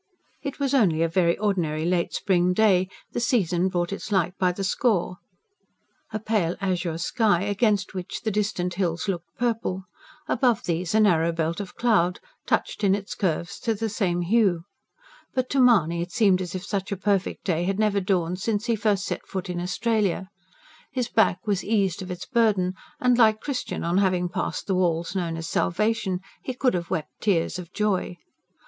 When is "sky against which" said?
6.97-8.21